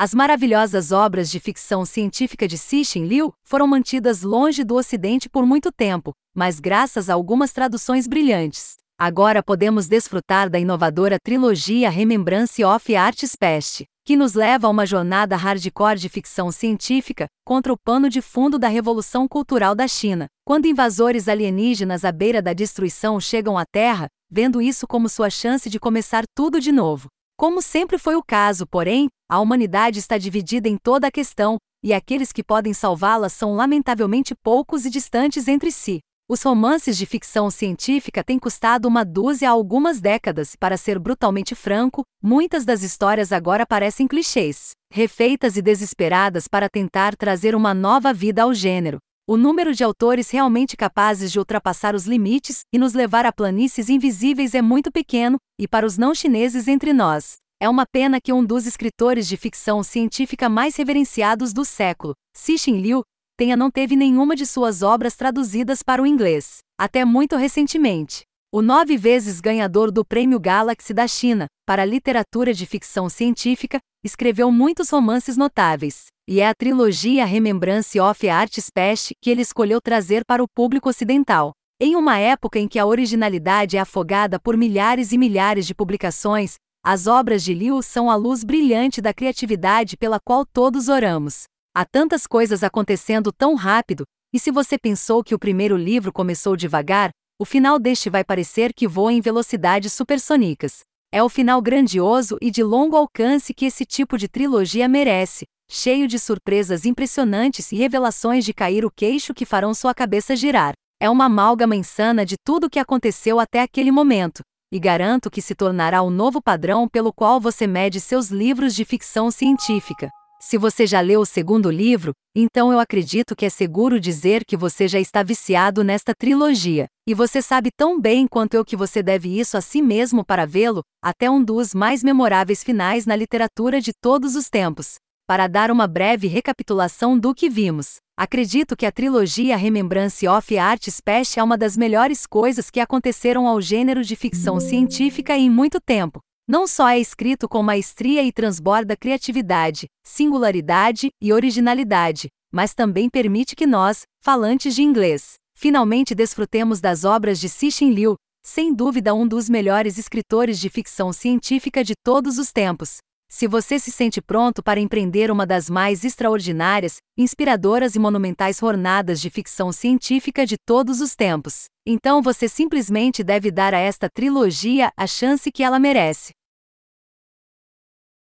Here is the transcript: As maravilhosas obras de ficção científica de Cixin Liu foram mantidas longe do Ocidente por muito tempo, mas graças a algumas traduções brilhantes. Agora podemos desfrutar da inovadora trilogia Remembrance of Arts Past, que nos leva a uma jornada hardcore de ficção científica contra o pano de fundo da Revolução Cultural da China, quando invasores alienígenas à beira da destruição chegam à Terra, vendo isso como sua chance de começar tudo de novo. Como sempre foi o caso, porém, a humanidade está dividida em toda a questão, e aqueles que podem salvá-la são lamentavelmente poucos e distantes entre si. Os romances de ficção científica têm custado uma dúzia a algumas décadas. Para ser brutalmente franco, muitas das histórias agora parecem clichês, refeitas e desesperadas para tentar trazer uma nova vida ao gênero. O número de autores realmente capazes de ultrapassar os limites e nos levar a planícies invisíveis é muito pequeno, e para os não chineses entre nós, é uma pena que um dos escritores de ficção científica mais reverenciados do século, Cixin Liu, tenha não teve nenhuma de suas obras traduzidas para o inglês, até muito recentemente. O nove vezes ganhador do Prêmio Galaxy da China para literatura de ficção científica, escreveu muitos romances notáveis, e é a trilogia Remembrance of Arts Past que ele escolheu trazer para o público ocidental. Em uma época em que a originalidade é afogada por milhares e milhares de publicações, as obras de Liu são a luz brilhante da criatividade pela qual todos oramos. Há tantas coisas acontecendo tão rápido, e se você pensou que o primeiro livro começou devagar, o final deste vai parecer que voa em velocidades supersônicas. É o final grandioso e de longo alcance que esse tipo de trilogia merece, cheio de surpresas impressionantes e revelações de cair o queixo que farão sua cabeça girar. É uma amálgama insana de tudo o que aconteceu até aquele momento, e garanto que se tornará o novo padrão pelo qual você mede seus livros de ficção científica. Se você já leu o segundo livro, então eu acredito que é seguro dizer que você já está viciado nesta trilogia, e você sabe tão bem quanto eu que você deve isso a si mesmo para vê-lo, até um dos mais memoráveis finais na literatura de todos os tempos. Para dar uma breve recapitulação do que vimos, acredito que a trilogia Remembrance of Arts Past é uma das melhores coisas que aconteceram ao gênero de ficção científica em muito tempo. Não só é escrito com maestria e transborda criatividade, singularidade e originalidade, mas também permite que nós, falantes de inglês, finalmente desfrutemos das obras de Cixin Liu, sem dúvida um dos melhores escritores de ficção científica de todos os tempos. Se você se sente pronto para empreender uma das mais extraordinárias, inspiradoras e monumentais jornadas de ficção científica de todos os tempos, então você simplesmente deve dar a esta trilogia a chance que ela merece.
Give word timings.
As 0.00 0.14
maravilhosas 0.14 0.92
obras 0.92 1.28
de 1.28 1.40
ficção 1.40 1.84
científica 1.84 2.46
de 2.46 2.56
Cixin 2.56 3.04
Liu 3.04 3.34
foram 3.42 3.66
mantidas 3.66 4.22
longe 4.22 4.62
do 4.62 4.76
Ocidente 4.76 5.28
por 5.28 5.44
muito 5.44 5.72
tempo, 5.72 6.12
mas 6.32 6.60
graças 6.60 7.10
a 7.10 7.14
algumas 7.14 7.50
traduções 7.50 8.06
brilhantes. 8.06 8.76
Agora 8.96 9.42
podemos 9.42 9.88
desfrutar 9.88 10.48
da 10.48 10.56
inovadora 10.56 11.16
trilogia 11.20 11.90
Remembrance 11.90 12.62
of 12.62 12.94
Arts 12.94 13.34
Past, 13.34 13.86
que 14.04 14.14
nos 14.14 14.34
leva 14.34 14.68
a 14.68 14.70
uma 14.70 14.86
jornada 14.86 15.34
hardcore 15.34 15.98
de 15.98 16.08
ficção 16.08 16.52
científica 16.52 17.26
contra 17.44 17.72
o 17.72 17.76
pano 17.76 18.08
de 18.08 18.22
fundo 18.22 18.56
da 18.56 18.68
Revolução 18.68 19.26
Cultural 19.26 19.74
da 19.74 19.88
China, 19.88 20.28
quando 20.46 20.66
invasores 20.66 21.26
alienígenas 21.26 22.04
à 22.04 22.12
beira 22.12 22.40
da 22.40 22.52
destruição 22.52 23.18
chegam 23.18 23.58
à 23.58 23.64
Terra, 23.66 24.06
vendo 24.30 24.62
isso 24.62 24.86
como 24.86 25.08
sua 25.08 25.28
chance 25.28 25.68
de 25.68 25.80
começar 25.80 26.22
tudo 26.36 26.60
de 26.60 26.70
novo. 26.70 27.08
Como 27.36 27.60
sempre 27.60 27.98
foi 27.98 28.16
o 28.16 28.22
caso, 28.22 28.66
porém, 28.66 29.08
a 29.30 29.40
humanidade 29.40 29.98
está 29.98 30.16
dividida 30.16 30.68
em 30.68 30.78
toda 30.78 31.08
a 31.08 31.10
questão, 31.10 31.58
e 31.84 31.92
aqueles 31.92 32.32
que 32.32 32.42
podem 32.42 32.72
salvá-la 32.72 33.28
são 33.28 33.54
lamentavelmente 33.54 34.34
poucos 34.34 34.86
e 34.86 34.90
distantes 34.90 35.46
entre 35.46 35.70
si. 35.70 36.00
Os 36.30 36.42
romances 36.42 36.96
de 36.96 37.04
ficção 37.04 37.50
científica 37.50 38.24
têm 38.24 38.38
custado 38.38 38.88
uma 38.88 39.04
dúzia 39.04 39.48
a 39.48 39.52
algumas 39.52 40.00
décadas. 40.00 40.56
Para 40.56 40.76
ser 40.76 40.98
brutalmente 40.98 41.54
franco, 41.54 42.04
muitas 42.22 42.64
das 42.64 42.82
histórias 42.82 43.30
agora 43.30 43.66
parecem 43.66 44.06
clichês, 44.06 44.70
refeitas 44.90 45.56
e 45.56 45.62
desesperadas 45.62 46.48
para 46.48 46.68
tentar 46.68 47.14
trazer 47.14 47.54
uma 47.54 47.72
nova 47.74 48.12
vida 48.12 48.42
ao 48.42 48.52
gênero. 48.54 48.98
O 49.26 49.36
número 49.36 49.74
de 49.74 49.84
autores 49.84 50.30
realmente 50.30 50.74
capazes 50.74 51.30
de 51.30 51.38
ultrapassar 51.38 51.94
os 51.94 52.06
limites 52.06 52.60
e 52.72 52.78
nos 52.78 52.94
levar 52.94 53.26
a 53.26 53.32
planícies 53.32 53.90
invisíveis 53.90 54.54
é 54.54 54.62
muito 54.62 54.90
pequeno, 54.90 55.36
e 55.58 55.68
para 55.68 55.86
os 55.86 55.98
não 55.98 56.14
chineses 56.14 56.66
entre 56.66 56.94
nós, 56.94 57.36
é 57.60 57.68
uma 57.68 57.84
pena 57.84 58.20
que 58.20 58.32
um 58.32 58.44
dos 58.44 58.66
escritores 58.66 59.26
de 59.26 59.36
ficção 59.36 59.82
científica 59.82 60.48
mais 60.48 60.76
reverenciados 60.76 61.52
do 61.52 61.64
século, 61.64 62.14
Cixin 62.36 62.78
Liu, 62.78 63.02
tenha 63.36 63.56
não 63.56 63.70
teve 63.70 63.96
nenhuma 63.96 64.36
de 64.36 64.46
suas 64.46 64.82
obras 64.82 65.16
traduzidas 65.16 65.82
para 65.82 66.02
o 66.02 66.06
inglês, 66.06 66.58
até 66.78 67.04
muito 67.04 67.36
recentemente. 67.36 68.22
O 68.52 68.62
nove 68.62 68.96
vezes 68.96 69.40
ganhador 69.40 69.90
do 69.90 70.04
Prêmio 70.04 70.38
Galaxy 70.38 70.94
da 70.94 71.06
China 71.06 71.46
para 71.66 71.84
literatura 71.84 72.54
de 72.54 72.64
ficção 72.64 73.08
científica, 73.08 73.78
escreveu 74.02 74.50
muitos 74.50 74.88
romances 74.88 75.36
notáveis, 75.36 76.06
e 76.26 76.40
é 76.40 76.48
a 76.48 76.54
trilogia 76.54 77.26
Remembrance 77.26 77.98
of 78.00 78.28
Arts 78.28 78.70
Past 78.72 79.12
que 79.20 79.28
ele 79.28 79.42
escolheu 79.42 79.80
trazer 79.80 80.24
para 80.24 80.42
o 80.42 80.48
público 80.48 80.88
ocidental. 80.88 81.52
Em 81.80 81.94
uma 81.94 82.18
época 82.18 82.58
em 82.58 82.66
que 82.66 82.78
a 82.78 82.86
originalidade 82.86 83.76
é 83.76 83.80
afogada 83.80 84.40
por 84.40 84.56
milhares 84.56 85.12
e 85.12 85.18
milhares 85.18 85.66
de 85.66 85.74
publicações, 85.74 86.54
as 86.90 87.06
obras 87.06 87.44
de 87.44 87.52
Liu 87.52 87.82
são 87.82 88.10
a 88.10 88.14
luz 88.14 88.42
brilhante 88.42 89.02
da 89.02 89.12
criatividade 89.12 89.94
pela 89.94 90.18
qual 90.18 90.46
todos 90.46 90.88
oramos. 90.88 91.42
Há 91.76 91.84
tantas 91.84 92.26
coisas 92.26 92.62
acontecendo 92.62 93.30
tão 93.30 93.54
rápido, 93.54 94.04
e 94.32 94.38
se 94.38 94.50
você 94.50 94.78
pensou 94.78 95.22
que 95.22 95.34
o 95.34 95.38
primeiro 95.38 95.76
livro 95.76 96.10
começou 96.10 96.56
devagar, 96.56 97.10
o 97.38 97.44
final 97.44 97.78
deste 97.78 98.08
vai 98.08 98.24
parecer 98.24 98.72
que 98.72 98.88
voa 98.88 99.12
em 99.12 99.20
velocidades 99.20 99.92
supersônicas. 99.92 100.80
É 101.12 101.22
o 101.22 101.28
final 101.28 101.60
grandioso 101.60 102.38
e 102.40 102.50
de 102.50 102.62
longo 102.62 102.96
alcance 102.96 103.52
que 103.52 103.66
esse 103.66 103.84
tipo 103.84 104.16
de 104.16 104.26
trilogia 104.26 104.88
merece, 104.88 105.44
cheio 105.70 106.08
de 106.08 106.18
surpresas 106.18 106.86
impressionantes 106.86 107.70
e 107.70 107.76
revelações 107.76 108.46
de 108.46 108.54
cair 108.54 108.86
o 108.86 108.90
queixo 108.90 109.34
que 109.34 109.44
farão 109.44 109.74
sua 109.74 109.94
cabeça 109.94 110.34
girar. 110.34 110.72
É 110.98 111.10
uma 111.10 111.26
amálgama 111.26 111.76
insana 111.76 112.24
de 112.24 112.36
tudo 112.42 112.66
o 112.66 112.70
que 112.70 112.78
aconteceu 112.78 113.38
até 113.38 113.60
aquele 113.60 113.92
momento, 113.92 114.40
e 114.70 114.78
garanto 114.78 115.30
que 115.30 115.40
se 115.40 115.54
tornará 115.54 116.02
o 116.02 116.10
novo 116.10 116.42
padrão 116.42 116.88
pelo 116.88 117.12
qual 117.12 117.40
você 117.40 117.66
mede 117.66 118.00
seus 118.00 118.28
livros 118.28 118.74
de 118.74 118.84
ficção 118.84 119.30
científica. 119.30 120.10
Se 120.40 120.56
você 120.56 120.86
já 120.86 121.00
leu 121.00 121.20
o 121.20 121.26
segundo 121.26 121.68
livro, 121.68 122.12
então 122.34 122.72
eu 122.72 122.78
acredito 122.78 123.34
que 123.34 123.44
é 123.44 123.48
seguro 123.48 123.98
dizer 123.98 124.44
que 124.44 124.56
você 124.56 124.86
já 124.86 125.00
está 125.00 125.20
viciado 125.24 125.82
nesta 125.82 126.14
trilogia, 126.14 126.86
e 127.08 127.12
você 127.12 127.42
sabe 127.42 127.70
tão 127.76 128.00
bem 128.00 128.26
quanto 128.28 128.54
eu 128.54 128.64
que 128.64 128.76
você 128.76 129.02
deve 129.02 129.36
isso 129.36 129.56
a 129.56 129.60
si 129.60 129.82
mesmo 129.82 130.24
para 130.24 130.46
vê-lo, 130.46 130.82
até 131.02 131.28
um 131.28 131.42
dos 131.42 131.74
mais 131.74 132.04
memoráveis 132.04 132.62
finais 132.62 133.04
na 133.04 133.16
literatura 133.16 133.80
de 133.80 133.90
todos 134.00 134.36
os 134.36 134.48
tempos. 134.48 134.94
Para 135.28 135.46
dar 135.46 135.70
uma 135.70 135.86
breve 135.86 136.26
recapitulação 136.26 137.18
do 137.18 137.34
que 137.34 137.50
vimos, 137.50 137.96
acredito 138.16 138.74
que 138.74 138.86
a 138.86 138.90
trilogia 138.90 139.58
Remembrance 139.58 140.26
of 140.26 140.56
Arts 140.56 141.02
Past 141.02 141.38
é 141.38 141.42
uma 141.42 141.58
das 141.58 141.76
melhores 141.76 142.26
coisas 142.26 142.70
que 142.70 142.80
aconteceram 142.80 143.46
ao 143.46 143.60
gênero 143.60 144.02
de 144.02 144.16
ficção 144.16 144.58
científica 144.58 145.36
em 145.36 145.50
muito 145.50 145.82
tempo. 145.82 146.20
Não 146.48 146.66
só 146.66 146.88
é 146.88 146.98
escrito 146.98 147.46
com 147.46 147.62
maestria 147.62 148.22
e 148.22 148.32
transborda 148.32 148.96
criatividade, 148.96 149.86
singularidade 150.02 151.10
e 151.20 151.30
originalidade, 151.30 152.28
mas 152.50 152.72
também 152.72 153.10
permite 153.10 153.54
que 153.54 153.66
nós, 153.66 154.04
falantes 154.24 154.74
de 154.74 154.82
inglês, 154.82 155.34
finalmente 155.54 156.14
desfrutemos 156.14 156.80
das 156.80 157.04
obras 157.04 157.38
de 157.38 157.50
Cixin 157.50 157.90
Liu, 157.90 158.16
sem 158.42 158.72
dúvida 158.72 159.14
um 159.14 159.28
dos 159.28 159.46
melhores 159.46 159.98
escritores 159.98 160.58
de 160.58 160.70
ficção 160.70 161.12
científica 161.12 161.84
de 161.84 161.92
todos 162.02 162.38
os 162.38 162.50
tempos. 162.50 162.96
Se 163.30 163.46
você 163.46 163.78
se 163.78 163.90
sente 163.92 164.22
pronto 164.22 164.62
para 164.62 164.80
empreender 164.80 165.30
uma 165.30 165.46
das 165.46 165.68
mais 165.68 166.02
extraordinárias, 166.02 166.96
inspiradoras 167.16 167.94
e 167.94 167.98
monumentais 167.98 168.56
jornadas 168.56 169.20
de 169.20 169.28
ficção 169.28 169.70
científica 169.70 170.46
de 170.46 170.56
todos 170.56 171.02
os 171.02 171.14
tempos, 171.14 171.66
então 171.86 172.22
você 172.22 172.48
simplesmente 172.48 173.22
deve 173.22 173.50
dar 173.50 173.74
a 173.74 173.78
esta 173.78 174.08
trilogia 174.08 174.90
a 174.96 175.06
chance 175.06 175.52
que 175.52 175.62
ela 175.62 175.78
merece. 175.78 176.37